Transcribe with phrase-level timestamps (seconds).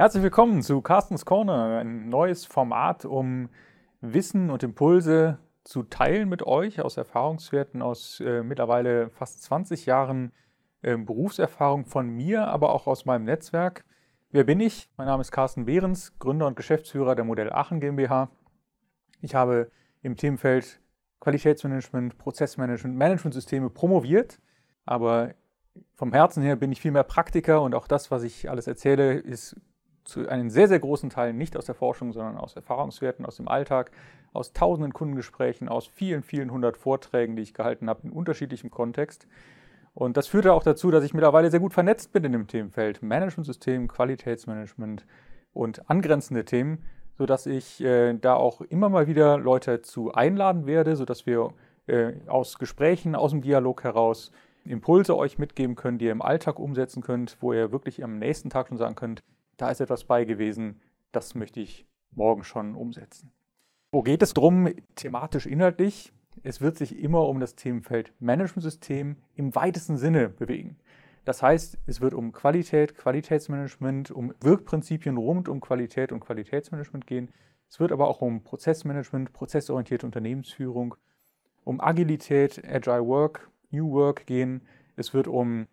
[0.00, 3.48] Herzlich willkommen zu Carstens Corner, ein neues Format, um
[4.00, 10.30] Wissen und Impulse zu teilen mit euch aus Erfahrungswerten aus äh, mittlerweile fast 20 Jahren
[10.82, 13.84] äh, Berufserfahrung von mir, aber auch aus meinem Netzwerk.
[14.30, 14.88] Wer bin ich?
[14.96, 18.30] Mein Name ist Carsten Behrens, Gründer und Geschäftsführer der Modell Aachen GmbH.
[19.20, 19.68] Ich habe
[20.02, 20.80] im Themenfeld
[21.18, 24.38] Qualitätsmanagement, Prozessmanagement, Managementsysteme promoviert,
[24.86, 25.34] aber
[25.96, 29.14] vom Herzen her bin ich viel mehr Praktiker und auch das, was ich alles erzähle,
[29.14, 29.56] ist
[30.08, 33.46] zu einem sehr, sehr großen Teil nicht aus der Forschung, sondern aus Erfahrungswerten, aus dem
[33.46, 33.90] Alltag,
[34.32, 39.26] aus tausenden Kundengesprächen, aus vielen, vielen hundert Vorträgen, die ich gehalten habe in unterschiedlichem Kontext.
[39.94, 43.02] Und das führte auch dazu, dass ich mittlerweile sehr gut vernetzt bin in dem Themenfeld
[43.02, 45.04] Managementsystem, Qualitätsmanagement
[45.52, 46.84] und angrenzende Themen,
[47.18, 51.50] sodass ich äh, da auch immer mal wieder Leute zu einladen werde, sodass wir
[51.86, 54.30] äh, aus Gesprächen, aus dem Dialog heraus
[54.64, 58.50] Impulse euch mitgeben können, die ihr im Alltag umsetzen könnt, wo ihr wirklich am nächsten
[58.50, 59.22] Tag schon sagen könnt,
[59.58, 60.80] da ist etwas bei gewesen,
[61.12, 63.30] das möchte ich morgen schon umsetzen.
[63.92, 66.12] Wo geht es drum, thematisch inhaltlich?
[66.42, 70.76] Es wird sich immer um das Themenfeld Managementsystem im weitesten Sinne bewegen.
[71.24, 77.30] Das heißt, es wird um Qualität, Qualitätsmanagement, um Wirkprinzipien rund um Qualität und Qualitätsmanagement gehen.
[77.68, 80.94] Es wird aber auch um Prozessmanagement, prozessorientierte Unternehmensführung,
[81.64, 84.62] um Agilität, Agile Work, New Work gehen.
[84.96, 85.66] Es wird um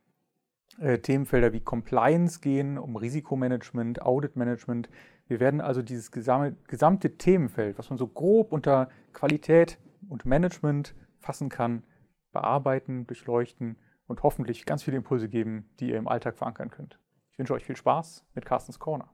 [0.77, 4.89] Themenfelder wie Compliance gehen, um Risikomanagement, Auditmanagement.
[5.27, 11.49] Wir werden also dieses gesamte Themenfeld, was man so grob unter Qualität und Management fassen
[11.49, 11.83] kann,
[12.31, 16.99] bearbeiten, durchleuchten und hoffentlich ganz viele Impulse geben, die ihr im Alltag verankern könnt.
[17.31, 19.09] Ich wünsche euch viel Spaß mit Carstens Corner.